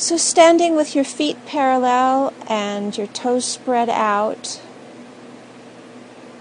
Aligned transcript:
So, 0.00 0.16
standing 0.16 0.76
with 0.76 0.94
your 0.96 1.04
feet 1.04 1.44
parallel 1.44 2.32
and 2.48 2.96
your 2.96 3.06
toes 3.08 3.44
spread 3.44 3.90
out, 3.90 4.58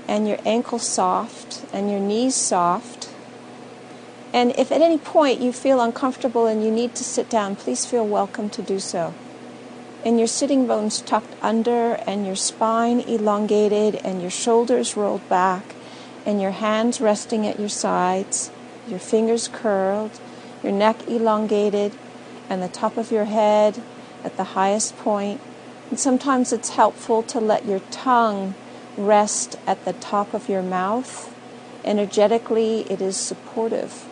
and 0.08 0.30
your 0.30 0.38
ankles 0.46 0.88
soft, 0.88 1.66
and 1.74 1.92
your 1.92 2.00
knees 2.00 2.36
soft. 2.36 3.10
And 4.32 4.58
if 4.58 4.72
at 4.72 4.82
any 4.82 4.98
point 4.98 5.42
you 5.42 5.52
feel 5.52 5.82
uncomfortable 5.82 6.48
and 6.48 6.64
you 6.64 6.72
need 6.72 6.96
to 6.96 7.04
sit 7.04 7.30
down, 7.30 7.58
please 7.58 7.86
feel 7.86 8.08
welcome 8.08 8.50
to 8.52 8.62
do 8.62 8.80
so. 8.80 9.14
And 10.06 10.18
your 10.18 10.28
sitting 10.30 10.66
bones 10.66 11.02
tucked 11.02 11.36
under, 11.42 11.96
and 12.08 12.26
your 12.26 12.38
spine 12.38 13.02
elongated, 13.02 13.96
and 14.06 14.22
your 14.22 14.32
shoulders 14.32 14.96
rolled 14.96 15.28
back, 15.28 15.76
and 16.26 16.42
your 16.42 16.52
hands 16.52 17.02
resting 17.02 17.46
at 17.46 17.60
your 17.60 17.68
sides, 17.68 18.52
your 18.88 19.00
fingers 19.00 19.50
curled, 19.50 20.18
your 20.64 20.72
neck 20.72 21.06
elongated, 21.10 21.92
and 22.50 22.62
the 22.62 22.68
top 22.68 22.98
of 22.98 23.12
your 23.12 23.26
head 23.26 23.82
at 24.24 24.36
the 24.38 24.44
highest 24.44 24.98
point. 24.98 25.40
And 25.90 26.00
sometimes 26.00 26.52
it's 26.52 26.70
helpful 26.70 27.24
to 27.24 27.40
let 27.40 27.66
your 27.66 27.80
tongue 27.92 28.56
rest 28.98 29.58
at 29.66 29.86
the 29.86 29.94
top 29.94 30.34
of 30.34 30.50
your 30.50 30.62
mouth. 30.62 31.34
Energetically, 31.86 32.82
it 32.90 33.02
is 33.02 33.16
supportive 33.16 34.06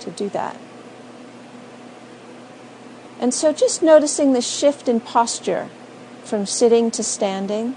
to 0.00 0.10
do 0.10 0.28
that. 0.28 0.56
And 3.20 3.34
so 3.34 3.52
just 3.52 3.82
noticing 3.82 4.32
the 4.32 4.40
shift 4.40 4.88
in 4.88 5.00
posture 5.00 5.68
from 6.22 6.46
sitting 6.46 6.90
to 6.92 7.02
standing, 7.02 7.74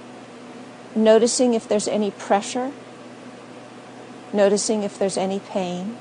noticing 0.95 1.53
if 1.53 1.67
there's 1.67 1.88
any 1.88 2.12
pressure, 2.12 2.72
noticing 4.31 4.84
if 4.84 5.00
there's 5.00 5.17
any 5.17 5.39
pain. 5.39 5.98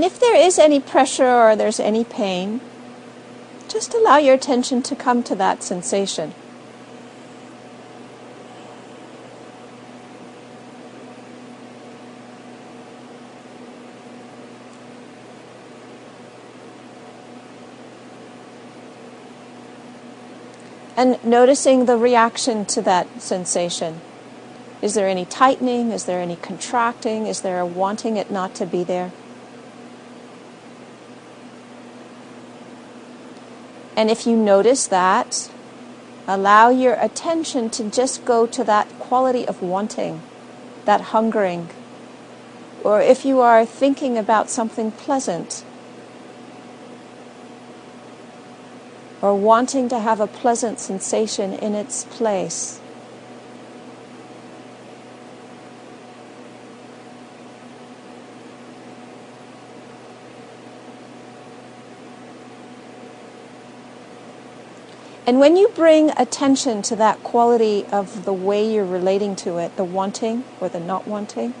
And 0.00 0.06
if 0.06 0.18
there 0.18 0.34
is 0.34 0.58
any 0.58 0.80
pressure 0.80 1.28
or 1.28 1.54
there's 1.54 1.78
any 1.78 2.04
pain, 2.04 2.62
just 3.68 3.92
allow 3.92 4.16
your 4.16 4.32
attention 4.32 4.80
to 4.84 4.96
come 4.96 5.22
to 5.24 5.34
that 5.34 5.62
sensation. 5.62 6.32
And 20.96 21.22
noticing 21.22 21.84
the 21.84 21.98
reaction 21.98 22.64
to 22.64 22.80
that 22.80 23.20
sensation. 23.20 24.00
Is 24.80 24.94
there 24.94 25.10
any 25.10 25.26
tightening? 25.26 25.92
Is 25.92 26.06
there 26.06 26.22
any 26.22 26.36
contracting? 26.36 27.26
Is 27.26 27.42
there 27.42 27.60
a 27.60 27.66
wanting 27.66 28.16
it 28.16 28.30
not 28.30 28.54
to 28.54 28.64
be 28.64 28.82
there? 28.82 29.12
And 34.00 34.10
if 34.10 34.26
you 34.26 34.34
notice 34.34 34.86
that, 34.86 35.50
allow 36.26 36.70
your 36.70 36.94
attention 36.94 37.68
to 37.68 37.90
just 37.90 38.24
go 38.24 38.46
to 38.46 38.64
that 38.64 38.88
quality 38.98 39.46
of 39.46 39.60
wanting, 39.60 40.22
that 40.86 41.12
hungering. 41.12 41.68
Or 42.82 43.02
if 43.02 43.26
you 43.26 43.42
are 43.42 43.66
thinking 43.66 44.16
about 44.16 44.48
something 44.48 44.90
pleasant, 44.90 45.66
or 49.20 49.34
wanting 49.34 49.90
to 49.90 49.98
have 49.98 50.18
a 50.18 50.26
pleasant 50.26 50.80
sensation 50.80 51.52
in 51.52 51.74
its 51.74 52.04
place. 52.04 52.80
And 65.30 65.38
when 65.38 65.56
you 65.56 65.68
bring 65.68 66.10
attention 66.16 66.82
to 66.82 66.96
that 66.96 67.22
quality 67.22 67.84
of 67.92 68.24
the 68.24 68.32
way 68.32 68.68
you're 68.68 68.84
relating 68.84 69.36
to 69.36 69.58
it, 69.58 69.76
the 69.76 69.84
wanting 69.84 70.42
or 70.60 70.68
the 70.68 70.80
not 70.80 71.06
wanting, 71.06 71.54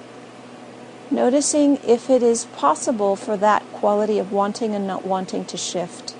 noticing 1.08 1.76
if 1.86 2.10
it 2.10 2.20
is 2.20 2.46
possible 2.46 3.14
for 3.14 3.36
that 3.36 3.62
quality 3.74 4.18
of 4.18 4.32
wanting 4.32 4.74
and 4.74 4.88
not 4.88 5.06
wanting 5.06 5.44
to 5.44 5.56
shift. 5.56 6.14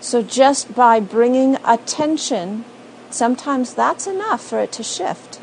So, 0.00 0.22
just 0.22 0.74
by 0.74 1.00
bringing 1.00 1.58
attention, 1.66 2.64
sometimes 3.10 3.74
that's 3.74 4.06
enough 4.06 4.40
for 4.40 4.60
it 4.60 4.72
to 4.72 4.82
shift. 4.82 5.35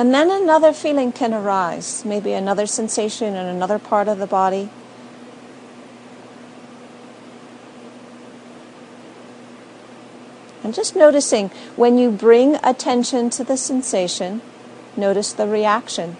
And 0.00 0.14
then 0.14 0.30
another 0.30 0.72
feeling 0.72 1.12
can 1.12 1.34
arise, 1.34 2.06
maybe 2.06 2.32
another 2.32 2.66
sensation 2.66 3.34
in 3.34 3.44
another 3.44 3.78
part 3.78 4.08
of 4.08 4.16
the 4.16 4.26
body. 4.26 4.70
And 10.64 10.72
just 10.72 10.96
noticing 10.96 11.50
when 11.76 11.98
you 11.98 12.10
bring 12.10 12.56
attention 12.64 13.28
to 13.28 13.44
the 13.44 13.58
sensation, 13.58 14.40
notice 14.96 15.34
the 15.34 15.46
reaction. 15.46 16.16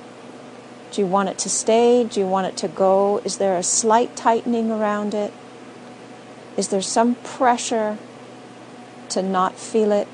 Do 0.93 1.01
you 1.01 1.07
want 1.07 1.31
it 1.31 1.39
to 1.39 1.49
stay? 1.49 2.05
Do 2.05 2.21
you 2.21 2.27
want 2.27 2.49
it 2.49 2.59
to 2.59 2.69
go? 2.69 3.23
Is 3.25 3.39
there 3.39 3.57
a 3.57 3.62
slight 3.62 4.15
tightening 4.15 4.71
around 4.71 5.15
it? 5.15 5.33
Is 6.59 6.69
there 6.69 6.83
some 6.83 7.15
pressure 7.15 7.97
to 9.09 9.23
not 9.23 9.55
feel 9.55 9.91
it? 9.91 10.07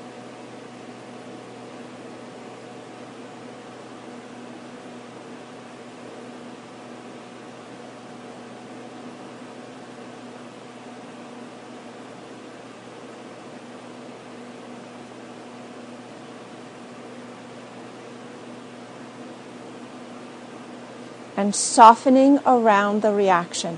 Softening 21.53 22.39
around 22.45 23.01
the 23.01 23.13
reaction. 23.13 23.77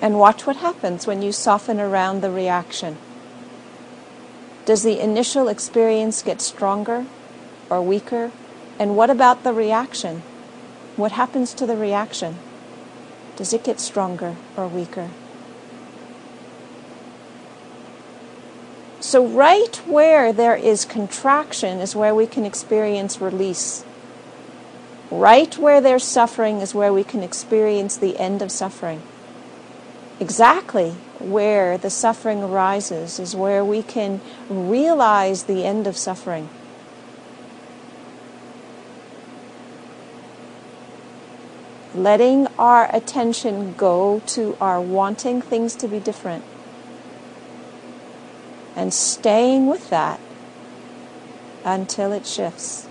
And 0.00 0.18
watch 0.18 0.46
what 0.46 0.56
happens 0.56 1.06
when 1.06 1.22
you 1.22 1.32
soften 1.32 1.78
around 1.78 2.20
the 2.20 2.30
reaction. 2.30 2.96
Does 4.64 4.82
the 4.82 5.00
initial 5.00 5.48
experience 5.48 6.22
get 6.22 6.40
stronger 6.40 7.06
or 7.68 7.82
weaker? 7.82 8.30
And 8.78 8.96
what 8.96 9.10
about 9.10 9.44
the 9.44 9.52
reaction? 9.52 10.22
What 10.96 11.12
happens 11.12 11.52
to 11.54 11.66
the 11.66 11.76
reaction? 11.76 12.36
Does 13.36 13.52
it 13.52 13.64
get 13.64 13.80
stronger 13.80 14.36
or 14.56 14.68
weaker? 14.68 15.10
So, 19.00 19.26
right 19.26 19.74
where 19.86 20.32
there 20.32 20.54
is 20.54 20.84
contraction 20.84 21.80
is 21.80 21.96
where 21.96 22.14
we 22.14 22.26
can 22.26 22.44
experience 22.44 23.20
release. 23.20 23.84
Right 25.10 25.56
where 25.58 25.80
there's 25.80 26.04
suffering 26.04 26.60
is 26.60 26.74
where 26.74 26.92
we 26.92 27.02
can 27.02 27.22
experience 27.22 27.96
the 27.96 28.18
end 28.18 28.42
of 28.42 28.52
suffering. 28.52 29.02
Exactly 30.20 30.90
where 31.18 31.78
the 31.78 31.88
suffering 31.88 32.42
arises 32.42 33.18
is 33.18 33.34
where 33.34 33.64
we 33.64 33.82
can 33.82 34.20
realize 34.50 35.44
the 35.44 35.64
end 35.64 35.86
of 35.86 35.96
suffering. 35.96 36.50
Letting 41.94 42.46
our 42.58 42.94
attention 42.94 43.72
go 43.72 44.20
to 44.26 44.58
our 44.60 44.78
wanting 44.78 45.40
things 45.40 45.74
to 45.76 45.88
be 45.88 45.98
different 45.98 46.44
and 48.76 48.92
staying 48.92 49.68
with 49.68 49.88
that 49.88 50.20
until 51.64 52.12
it 52.12 52.26
shifts. 52.26 52.89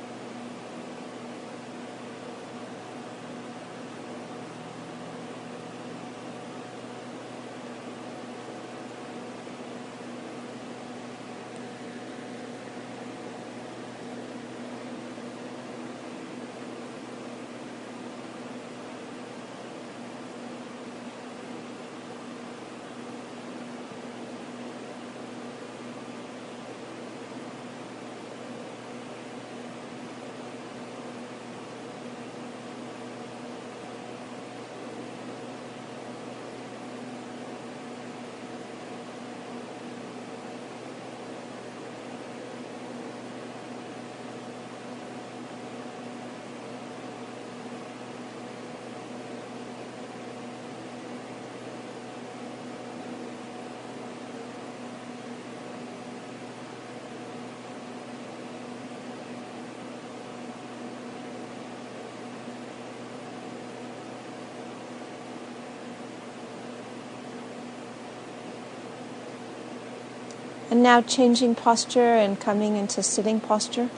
And 70.71 70.83
now 70.83 71.01
changing 71.01 71.55
posture 71.55 72.13
and 72.13 72.39
coming 72.39 72.75
into 72.75 73.01
sitting 73.01 73.39
posture. 73.39 73.89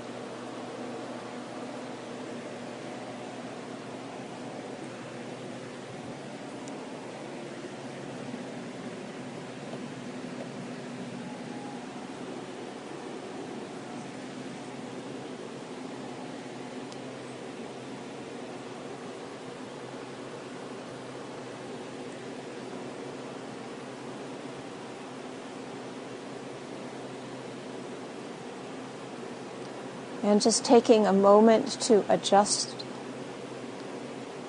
And 30.32 30.42
just 30.42 30.64
taking 30.64 31.06
a 31.06 31.12
moment 31.12 31.78
to 31.82 32.06
adjust 32.08 32.86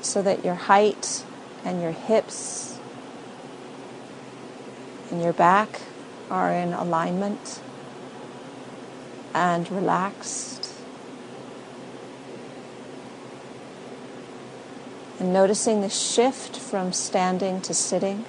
so 0.00 0.22
that 0.22 0.44
your 0.44 0.54
height 0.54 1.24
and 1.64 1.82
your 1.82 1.90
hips 1.90 2.78
and 5.10 5.20
your 5.20 5.32
back 5.32 5.80
are 6.30 6.52
in 6.52 6.72
alignment 6.72 7.60
and 9.34 9.68
relaxed. 9.72 10.70
And 15.18 15.32
noticing 15.32 15.80
the 15.80 15.90
shift 15.90 16.56
from 16.58 16.92
standing 16.92 17.60
to 17.62 17.74
sitting. 17.74 18.24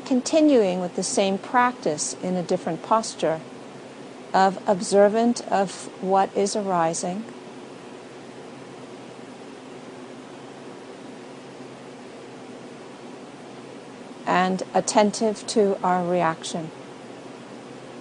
Continuing 0.00 0.80
with 0.80 0.96
the 0.96 1.02
same 1.02 1.38
practice 1.38 2.14
in 2.22 2.36
a 2.36 2.42
different 2.42 2.82
posture 2.82 3.40
of 4.32 4.58
observant 4.66 5.40
of 5.48 5.86
what 6.02 6.34
is 6.36 6.56
arising. 6.56 7.24
And 14.26 14.62
attentive 14.72 15.46
to 15.48 15.78
our 15.84 16.04
reaction. 16.04 16.70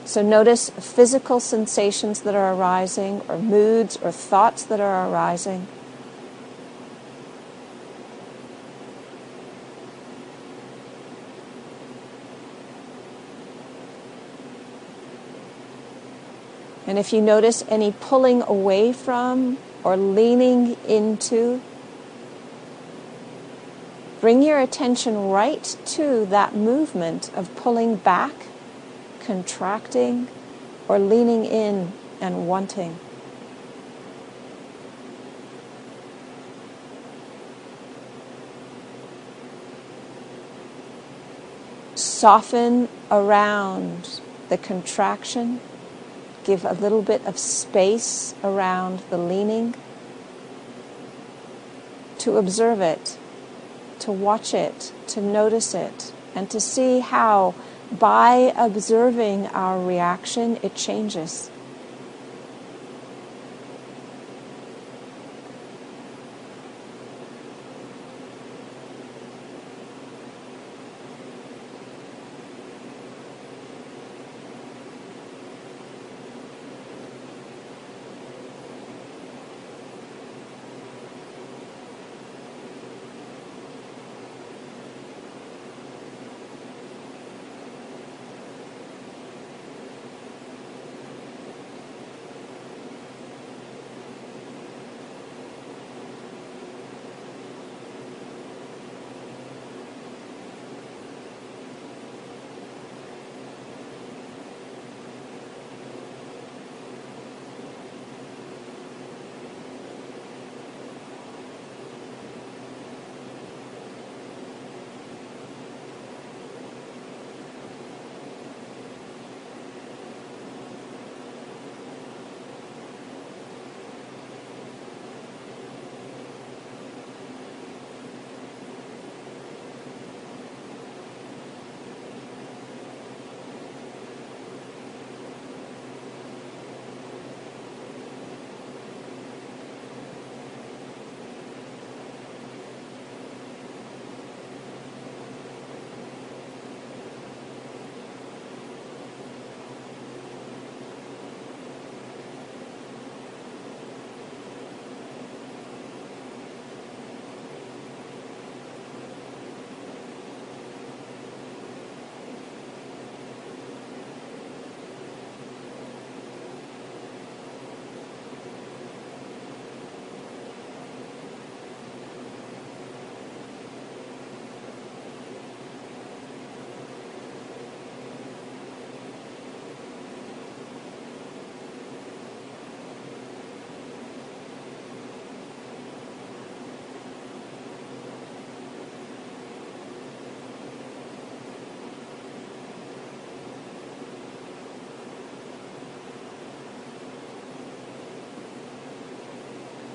So 0.05 0.21
notice 0.21 0.69
physical 0.69 1.39
sensations 1.39 2.21
that 2.21 2.35
are 2.35 2.53
arising, 2.53 3.21
or 3.27 3.37
moods 3.37 3.97
or 3.97 4.11
thoughts 4.11 4.63
that 4.63 4.79
are 4.79 5.09
arising. 5.09 5.67
And 16.87 16.97
if 16.97 17.13
you 17.13 17.21
notice 17.21 17.63
any 17.69 17.91
pulling 17.91 18.41
away 18.41 18.91
from 18.91 19.57
or 19.83 19.95
leaning 19.95 20.75
into, 20.87 21.61
bring 24.19 24.41
your 24.41 24.59
attention 24.59 25.29
right 25.29 25.77
to 25.85 26.25
that 26.27 26.55
movement 26.55 27.31
of 27.35 27.55
pulling 27.55 27.97
back, 27.97 28.33
contracting, 29.19 30.27
or 30.87 30.97
leaning 30.97 31.45
in 31.45 31.93
and 32.19 32.47
wanting. 32.47 32.97
Soften 41.95 42.89
around 43.09 44.19
the 44.49 44.57
contraction 44.57 45.59
Give 46.43 46.65
a 46.65 46.73
little 46.73 47.03
bit 47.03 47.25
of 47.25 47.37
space 47.37 48.33
around 48.43 49.03
the 49.09 49.17
leaning 49.17 49.75
to 52.17 52.37
observe 52.37 52.81
it, 52.81 53.17
to 53.99 54.11
watch 54.11 54.53
it, 54.53 54.91
to 55.07 55.21
notice 55.21 55.75
it, 55.75 56.11
and 56.33 56.49
to 56.49 56.59
see 56.59 56.99
how 56.99 57.53
by 57.91 58.53
observing 58.55 59.47
our 59.47 59.79
reaction 59.79 60.57
it 60.63 60.73
changes. 60.75 61.50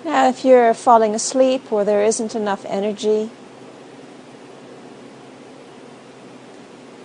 Now, 0.07 0.29
if 0.29 0.45
you're 0.45 0.73
falling 0.73 1.17
asleep 1.17 1.73
or 1.73 1.85
there 1.85 2.05
isn't 2.05 2.37
enough 2.37 2.65
energy, 2.67 3.29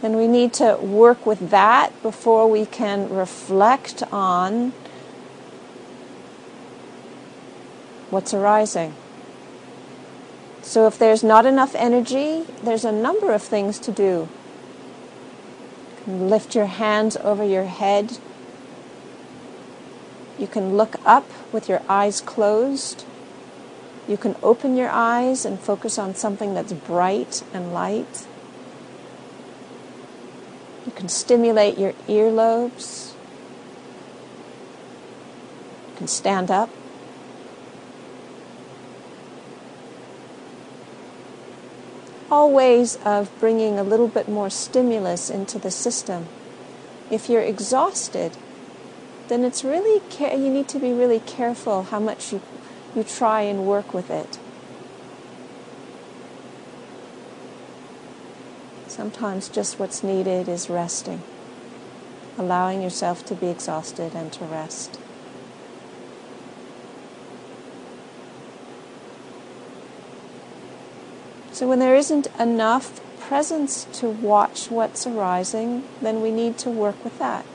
then 0.04 0.16
we 0.16 0.28
need 0.28 0.54
to 0.54 0.76
work 0.76 1.26
with 1.26 1.50
that 1.50 2.00
before 2.04 2.48
we 2.48 2.68
can 2.68 3.10
reflect 3.10 4.04
on 4.14 4.74
what's 8.12 8.36
arising. 8.36 8.94
So, 10.62 10.86
if 10.86 11.00
there's 11.00 11.24
not 11.24 11.48
enough 11.48 11.74
energy, 11.74 12.46
there's 12.62 12.86
a 12.86 12.92
number 12.92 13.34
of 13.34 13.42
things 13.42 13.80
to 13.80 13.92
do. 13.92 14.30
You 16.06 16.14
lift 16.14 16.54
your 16.54 16.68
hands 16.68 17.18
over 17.18 17.44
your 17.44 17.64
head. 17.64 18.20
You 20.42 20.48
can 20.48 20.76
look 20.76 20.96
up 21.06 21.30
with 21.54 21.70
your 21.70 21.84
eyes 21.88 22.20
closed. 22.20 23.06
You 24.08 24.18
can 24.18 24.36
open 24.42 24.76
your 24.76 24.90
eyes 24.90 25.46
and 25.46 25.60
focus 25.60 26.00
on 26.00 26.16
something 26.16 26.56
that's 26.56 26.74
bright 26.74 27.44
and 27.54 27.72
light. 27.72 28.26
You 30.88 30.92
can 30.94 31.10
stimulate 31.10 31.78
your 31.78 31.94
earlobes. 32.10 33.14
You 35.92 35.98
can 35.98 36.08
stand 36.08 36.50
up. 36.50 36.70
all 42.32 42.50
ways 42.50 42.98
of 43.04 43.30
bringing 43.42 43.78
a 43.78 43.84
little 43.84 44.08
bit 44.08 44.30
more 44.30 44.50
stimulus 44.50 45.30
into 45.30 45.60
the 45.60 45.70
system. 45.70 46.26
If 47.12 47.30
you're 47.30 47.42
exhausted, 47.42 48.38
then 49.32 49.46
it's 49.46 49.64
really 49.64 50.02
you 50.20 50.50
need 50.50 50.68
to 50.68 50.78
be 50.78 50.92
really 50.92 51.22
careful 51.22 51.84
how 51.84 52.02
much 52.02 52.34
you 52.34 52.42
you 52.94 53.02
try 53.02 53.40
and 53.40 53.66
work 53.66 53.94
with 53.94 54.12
it. 54.12 54.38
Sometimes 58.90 59.48
just 59.48 59.80
what's 59.80 60.04
needed 60.04 60.50
is 60.50 60.70
resting, 60.70 61.22
allowing 62.38 62.82
yourself 62.82 63.26
to 63.28 63.36
be 63.36 63.48
exhausted 63.48 64.14
and 64.14 64.34
to 64.34 64.44
rest. 64.44 65.00
So, 71.54 71.70
when 71.70 71.80
there 71.80 71.96
isn't 71.96 72.28
enough 72.38 73.00
presence 73.22 73.86
to 73.94 74.10
watch 74.10 74.70
what's 74.70 75.08
arising, 75.08 75.84
then 76.02 76.22
we 76.22 76.32
need 76.32 76.58
to 76.58 76.70
work 76.70 77.02
with 77.06 77.18
that. 77.20 77.46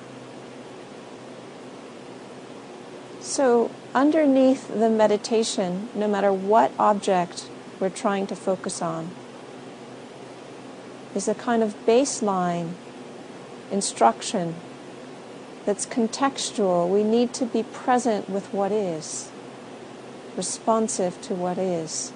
So, 3.36 3.70
underneath 3.94 4.66
the 4.68 4.88
meditation, 4.88 5.90
no 5.94 6.08
matter 6.08 6.32
what 6.32 6.72
object 6.78 7.50
we're 7.78 7.90
trying 7.90 8.26
to 8.28 8.34
focus 8.34 8.80
on, 8.80 9.10
is 11.14 11.28
a 11.28 11.34
kind 11.34 11.62
of 11.62 11.76
baseline 11.84 12.70
instruction 13.70 14.54
that's 15.66 15.84
contextual. 15.84 16.88
We 16.88 17.04
need 17.04 17.34
to 17.34 17.44
be 17.44 17.62
present 17.62 18.30
with 18.30 18.50
what 18.54 18.72
is, 18.72 19.28
responsive 20.34 21.20
to 21.20 21.34
what 21.34 21.58
is. 21.58 22.14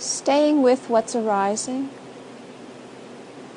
Staying 0.00 0.62
with 0.62 0.88
what's 0.88 1.14
arising 1.14 1.90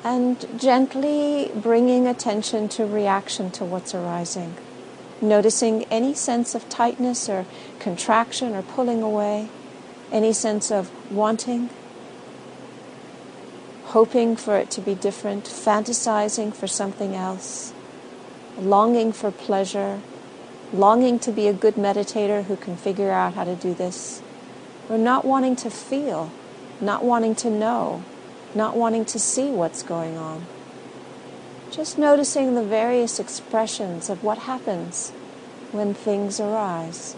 and 0.04 0.46
gently 0.60 1.50
bringing 1.54 2.06
attention 2.06 2.68
to 2.68 2.84
reaction 2.84 3.50
to 3.50 3.64
what's 3.64 3.94
arising. 3.94 4.54
Noticing 5.22 5.84
any 5.84 6.12
sense 6.12 6.54
of 6.54 6.68
tightness 6.68 7.30
or 7.30 7.46
contraction 7.78 8.54
or 8.54 8.60
pulling 8.60 9.02
away, 9.02 9.48
any 10.12 10.34
sense 10.34 10.70
of 10.70 10.90
wanting, 11.10 11.70
hoping 13.86 14.36
for 14.36 14.58
it 14.58 14.70
to 14.72 14.82
be 14.82 14.94
different, 14.94 15.44
fantasizing 15.44 16.54
for 16.54 16.66
something 16.66 17.14
else, 17.14 17.72
longing 18.58 19.12
for 19.12 19.30
pleasure, 19.30 20.00
longing 20.74 21.18
to 21.20 21.32
be 21.32 21.48
a 21.48 21.54
good 21.54 21.76
meditator 21.76 22.44
who 22.44 22.56
can 22.56 22.76
figure 22.76 23.10
out 23.10 23.32
how 23.32 23.44
to 23.44 23.54
do 23.54 23.72
this 23.72 24.20
or 24.88 24.98
not 24.98 25.24
wanting 25.24 25.56
to 25.56 25.70
feel, 25.70 26.30
not 26.80 27.04
wanting 27.04 27.34
to 27.36 27.50
know, 27.50 28.02
not 28.54 28.76
wanting 28.76 29.04
to 29.06 29.18
see 29.18 29.50
what's 29.50 29.82
going 29.82 30.16
on. 30.16 30.44
Just 31.70 31.98
noticing 31.98 32.54
the 32.54 32.62
various 32.62 33.18
expressions 33.18 34.08
of 34.08 34.22
what 34.22 34.38
happens 34.38 35.10
when 35.72 35.92
things 35.94 36.38
arise. 36.38 37.16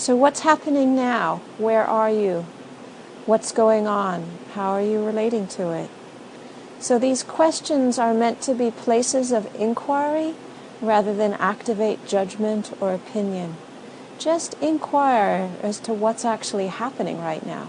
So, 0.00 0.16
what's 0.16 0.40
happening 0.40 0.96
now? 0.96 1.42
Where 1.58 1.84
are 1.84 2.08
you? 2.08 2.46
What's 3.26 3.52
going 3.52 3.86
on? 3.86 4.24
How 4.54 4.70
are 4.70 4.80
you 4.80 5.04
relating 5.04 5.46
to 5.48 5.72
it? 5.72 5.90
So, 6.80 6.98
these 6.98 7.22
questions 7.22 7.98
are 7.98 8.14
meant 8.14 8.40
to 8.48 8.54
be 8.54 8.70
places 8.70 9.30
of 9.30 9.54
inquiry 9.60 10.32
rather 10.80 11.14
than 11.14 11.34
activate 11.34 12.08
judgment 12.08 12.72
or 12.80 12.94
opinion. 12.94 13.56
Just 14.18 14.54
inquire 14.62 15.50
as 15.62 15.78
to 15.80 15.92
what's 15.92 16.24
actually 16.24 16.68
happening 16.68 17.20
right 17.20 17.44
now. 17.44 17.66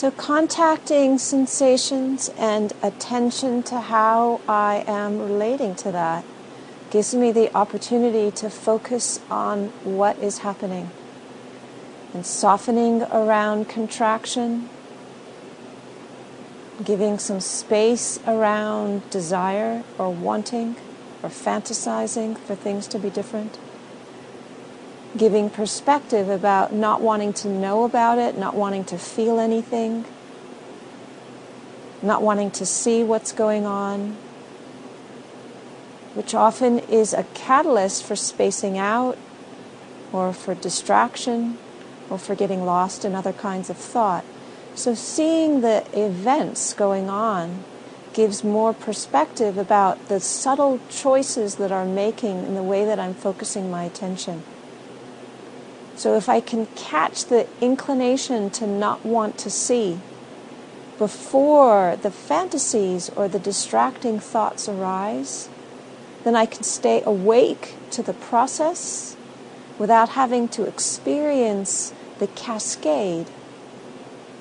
So, 0.00 0.10
contacting 0.10 1.18
sensations 1.18 2.30
and 2.38 2.72
attention 2.82 3.62
to 3.64 3.80
how 3.80 4.40
I 4.48 4.82
am 4.86 5.18
relating 5.18 5.74
to 5.74 5.92
that 5.92 6.24
gives 6.88 7.14
me 7.14 7.32
the 7.32 7.54
opportunity 7.54 8.30
to 8.30 8.48
focus 8.48 9.20
on 9.30 9.66
what 9.84 10.16
is 10.16 10.38
happening 10.38 10.88
and 12.14 12.24
softening 12.24 13.02
around 13.12 13.68
contraction, 13.68 14.70
giving 16.82 17.18
some 17.18 17.40
space 17.40 18.18
around 18.26 19.10
desire 19.10 19.84
or 19.98 20.08
wanting 20.08 20.76
or 21.22 21.28
fantasizing 21.28 22.38
for 22.38 22.54
things 22.54 22.86
to 22.86 22.98
be 22.98 23.10
different 23.10 23.58
giving 25.16 25.50
perspective 25.50 26.28
about 26.28 26.72
not 26.72 27.00
wanting 27.00 27.32
to 27.32 27.48
know 27.48 27.84
about 27.84 28.18
it, 28.18 28.38
not 28.38 28.54
wanting 28.54 28.84
to 28.84 28.98
feel 28.98 29.40
anything, 29.40 30.04
not 32.02 32.22
wanting 32.22 32.50
to 32.50 32.64
see 32.64 33.02
what's 33.02 33.32
going 33.32 33.66
on, 33.66 34.16
which 36.14 36.34
often 36.34 36.78
is 36.80 37.12
a 37.12 37.24
catalyst 37.34 38.04
for 38.04 38.16
spacing 38.16 38.78
out 38.78 39.18
or 40.12 40.32
for 40.32 40.54
distraction 40.54 41.58
or 42.08 42.18
for 42.18 42.34
getting 42.34 42.64
lost 42.64 43.04
in 43.04 43.14
other 43.14 43.32
kinds 43.32 43.70
of 43.70 43.76
thought. 43.76 44.24
So, 44.74 44.94
seeing 44.94 45.60
the 45.60 45.84
events 45.92 46.72
going 46.74 47.10
on 47.10 47.64
gives 48.12 48.42
more 48.42 48.72
perspective 48.72 49.56
about 49.58 50.08
the 50.08 50.20
subtle 50.20 50.80
choices 50.88 51.56
that 51.56 51.70
are 51.70 51.84
making 51.84 52.44
in 52.44 52.54
the 52.54 52.62
way 52.62 52.84
that 52.84 52.98
I'm 52.98 53.14
focusing 53.14 53.70
my 53.70 53.84
attention. 53.84 54.42
So 56.00 56.16
if 56.16 56.30
I 56.30 56.40
can 56.40 56.64
catch 56.76 57.26
the 57.26 57.46
inclination 57.60 58.48
to 58.52 58.66
not 58.66 59.04
want 59.04 59.36
to 59.36 59.50
see, 59.50 59.98
before 60.98 61.98
the 62.00 62.10
fantasies 62.10 63.10
or 63.16 63.28
the 63.28 63.38
distracting 63.38 64.18
thoughts 64.18 64.66
arise, 64.66 65.50
then 66.24 66.34
I 66.34 66.46
can 66.46 66.62
stay 66.62 67.02
awake 67.04 67.74
to 67.90 68.02
the 68.02 68.14
process 68.14 69.14
without 69.78 70.08
having 70.16 70.48
to 70.48 70.64
experience 70.64 71.92
the 72.18 72.28
cascade 72.28 73.26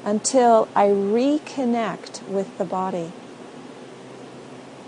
until 0.06 0.70
I 0.74 0.86
reconnect 0.88 2.26
with 2.30 2.58
the 2.58 2.64
body, 2.64 3.12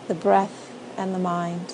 the 0.08 0.14
breath, 0.14 0.72
and 0.98 1.14
the 1.14 1.20
mind. 1.20 1.74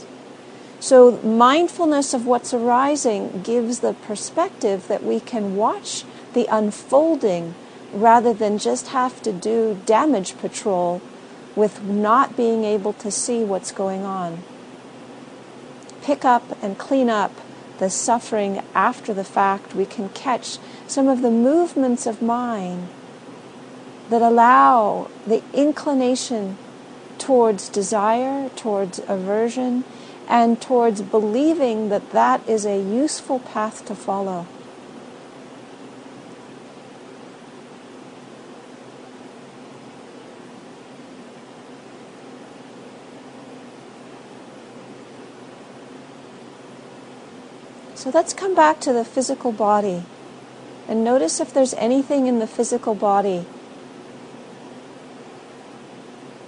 So, 0.79 1.19
mindfulness 1.23 2.13
of 2.13 2.27
what's 2.27 2.53
arising 2.53 3.41
gives 3.41 3.79
the 3.79 3.93
perspective 3.93 4.87
that 4.87 5.03
we 5.03 5.19
can 5.19 5.55
watch 5.55 6.03
the 6.33 6.47
unfolding 6.51 7.55
rather 7.91 8.33
than 8.33 8.59
just 8.59 8.89
have 8.89 9.21
to 9.23 9.31
do 9.33 9.81
damage 9.85 10.37
patrol 10.37 11.01
with 11.55 11.83
not 11.83 12.37
being 12.37 12.63
able 12.63 12.93
to 12.93 13.09
see 13.09 13.43
what's 13.43 13.71
going 13.71 14.03
on. 14.03 14.43
Pick 16.03 16.23
up 16.23 16.43
and 16.61 16.77
clean 16.77 17.09
up 17.09 17.31
the 17.79 17.89
suffering 17.89 18.61
after 18.75 19.13
the 19.13 19.23
fact. 19.23 19.73
We 19.73 19.85
can 19.85 20.09
catch 20.09 20.59
some 20.85 21.07
of 21.07 21.23
the 21.23 21.31
movements 21.31 22.05
of 22.05 22.21
mind 22.21 22.89
that 24.09 24.21
allow 24.21 25.09
the 25.25 25.41
inclination 25.53 26.57
towards 27.17 27.67
desire, 27.67 28.49
towards 28.55 28.99
aversion, 29.07 29.83
and 30.27 30.61
towards 30.61 31.01
believing 31.01 31.89
that 31.89 32.11
that 32.11 32.47
is 32.47 32.65
a 32.65 32.77
useful 32.77 33.39
path 33.39 33.85
to 33.85 33.95
follow. 33.95 34.45
So 47.95 48.11
let's 48.11 48.33
come 48.33 48.53
back 48.53 48.79
to 48.81 48.93
the 48.93 49.03
physical 49.03 49.51
body 49.51 50.03
and 50.87 51.03
notice 51.03 51.39
if 51.39 51.53
there's 51.53 51.73
anything 51.73 52.27
in 52.27 52.39
the 52.39 52.47
physical 52.47 52.95
body 52.95 53.45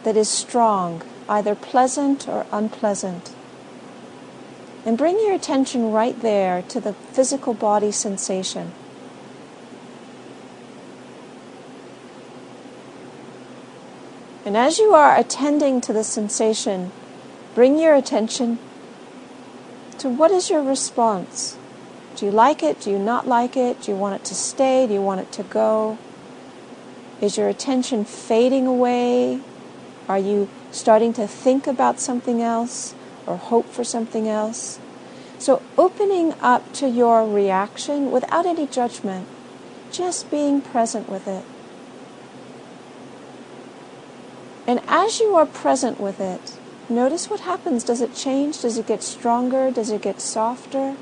that 0.03 0.15
is 0.15 0.29
strong, 0.29 1.01
either 1.27 1.55
pleasant 1.55 2.27
or 2.27 2.45
unpleasant. 2.51 3.31
And 4.85 4.97
bring 4.97 5.19
your 5.19 5.33
attention 5.33 5.91
right 5.91 6.19
there 6.21 6.61
to 6.63 6.79
the 6.79 6.93
physical 6.93 7.53
body 7.53 7.91
sensation. 7.91 8.71
And 14.45 14.57
as 14.57 14.79
you 14.79 14.93
are 14.93 15.15
attending 15.15 15.79
to 15.81 15.93
the 15.93 16.03
sensation, 16.03 16.91
bring 17.53 17.77
your 17.77 17.93
attention 17.93 18.57
to 19.99 20.09
what 20.09 20.31
is 20.31 20.49
your 20.49 20.63
response. 20.63 21.57
Do 22.15 22.25
you 22.25 22.31
like 22.31 22.63
it? 22.63 22.81
Do 22.81 22.89
you 22.89 22.97
not 22.97 23.27
like 23.27 23.55
it? 23.55 23.81
Do 23.81 23.91
you 23.91 23.97
want 23.97 24.15
it 24.15 24.25
to 24.25 24.35
stay? 24.35 24.87
Do 24.87 24.93
you 24.93 25.01
want 25.01 25.21
it 25.21 25.31
to 25.33 25.43
go? 25.43 25.97
Is 27.21 27.37
your 27.37 27.47
attention 27.47 28.05
fading 28.05 28.65
away? 28.65 29.41
Are 30.07 30.17
you 30.17 30.49
starting 30.71 31.13
to 31.13 31.27
think 31.27 31.67
about 31.67 31.99
something 31.99 32.41
else 32.41 32.95
or 33.29 33.37
hope 33.37 33.67
for 33.67 33.85
something 33.85 34.27
else? 34.27 34.79
So, 35.37 35.61
opening 35.77 36.33
up 36.41 36.73
to 36.73 36.89
your 36.89 37.25
reaction 37.25 38.11
without 38.11 38.45
any 38.45 38.67
judgment, 38.67 39.27
just 39.91 40.29
being 40.29 40.59
present 40.59 41.07
with 41.07 41.27
it. 41.27 41.45
And 44.67 44.81
as 44.87 45.19
you 45.19 45.35
are 45.35 45.45
present 45.45 45.99
with 45.99 46.19
it, 46.19 46.57
notice 46.89 47.29
what 47.29 47.39
happens. 47.39 47.83
Does 47.83 48.01
it 48.01 48.13
change? 48.13 48.61
Does 48.61 48.77
it 48.77 48.87
get 48.87 49.01
stronger? 49.01 49.71
Does 49.71 49.89
it 49.89 50.01
get 50.01 50.19
softer? 50.19 50.95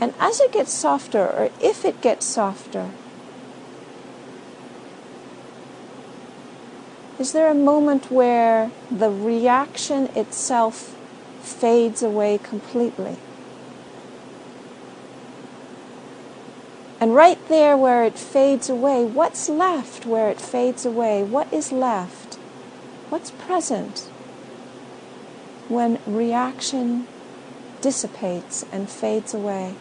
And 0.00 0.14
as 0.18 0.40
it 0.40 0.50
gets 0.50 0.72
softer, 0.72 1.20
or 1.20 1.50
if 1.60 1.84
it 1.84 2.00
gets 2.00 2.26
softer, 2.26 2.90
Is 7.22 7.30
there 7.30 7.48
a 7.48 7.54
moment 7.54 8.10
where 8.10 8.72
the 8.90 9.08
reaction 9.08 10.06
itself 10.16 10.96
fades 11.40 12.02
away 12.02 12.36
completely? 12.36 13.16
And 16.98 17.14
right 17.14 17.38
there 17.46 17.76
where 17.76 18.02
it 18.02 18.18
fades 18.18 18.68
away, 18.68 19.04
what's 19.04 19.48
left 19.48 20.04
where 20.04 20.30
it 20.30 20.40
fades 20.40 20.84
away? 20.84 21.22
What 21.22 21.52
is 21.52 21.70
left? 21.70 22.34
What's 23.08 23.30
present 23.30 24.00
when 25.68 26.00
reaction 26.04 27.06
dissipates 27.80 28.66
and 28.72 28.90
fades 28.90 29.32
away? 29.32 29.76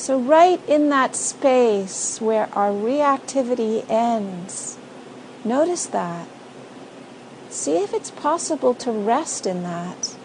So, 0.00 0.18
right 0.18 0.66
in 0.66 0.88
that 0.88 1.14
space 1.14 2.22
where 2.22 2.48
our 2.54 2.70
reactivity 2.70 3.84
ends, 3.86 4.78
notice 5.44 5.84
that. 5.84 6.26
See 7.50 7.76
if 7.76 7.92
it's 7.92 8.10
possible 8.10 8.72
to 8.76 8.90
rest 8.90 9.46
in 9.46 9.62
that. 9.62 10.16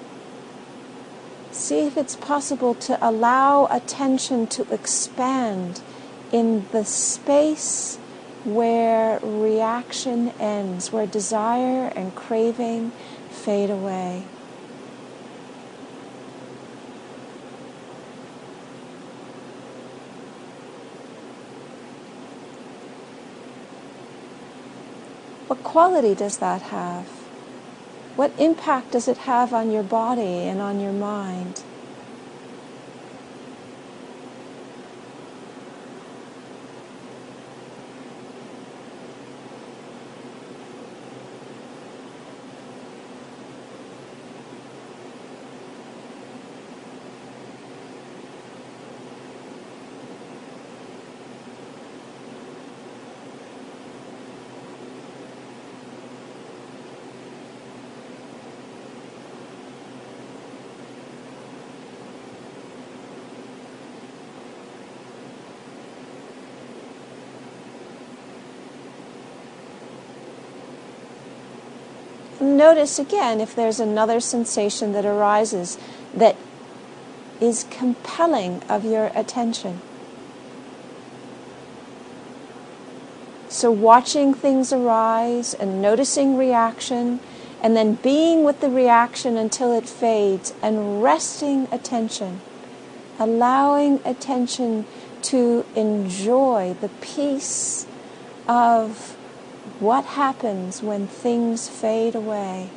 See 1.52 1.82
if 1.82 1.98
it's 1.98 2.16
possible 2.16 2.74
to 2.88 2.98
allow 3.06 3.68
attention 3.70 4.48
to 4.48 4.74
expand 4.74 5.82
in 6.32 6.66
the 6.72 6.86
space 6.86 7.98
where 8.46 9.20
reaction 9.20 10.30
ends, 10.40 10.94
where 10.94 11.06
desire 11.06 11.92
and 11.98 12.16
craving 12.16 12.94
fade 13.30 13.70
away. 13.70 14.24
Quality 25.66 26.16
does 26.16 26.38
that 26.40 26.64
have? 26.64 27.10
What 28.16 28.34
impact 28.38 28.92
does 28.92 29.08
it 29.10 29.20
have 29.20 29.54
on 29.54 29.72
your 29.72 29.84
body 29.84 30.44
and 30.50 30.62
on 30.62 30.80
your 30.80 30.94
mind? 30.94 31.66
Notice 72.46 73.00
again 73.00 73.42
if 73.42 73.56
there's 73.56 73.80
another 73.80 74.20
sensation 74.20 74.94
that 74.94 75.06
arises 75.06 75.78
that 76.14 76.36
is 77.42 77.66
compelling 77.70 78.62
of 78.70 78.86
your 78.86 79.12
attention. 79.16 79.82
So, 83.50 83.72
watching 83.72 84.34
things 84.34 84.72
arise 84.72 85.54
and 85.54 85.82
noticing 85.82 86.38
reaction, 86.38 87.20
and 87.62 87.76
then 87.76 87.96
being 87.96 88.44
with 88.44 88.60
the 88.60 88.70
reaction 88.70 89.38
until 89.38 89.74
it 89.74 89.88
fades 89.88 90.54
and 90.62 91.02
resting 91.02 91.68
attention 91.72 92.42
allowing 93.20 94.02
attention 94.06 94.86
to 95.22 95.66
enjoy 95.76 96.76
the 96.82 96.90
peace 97.02 97.88
of 98.48 99.15
what 99.80 100.06
happens 100.06 100.82
when 100.82 101.06
things 101.06 101.68
fade 101.68 102.16
away. 102.16 102.70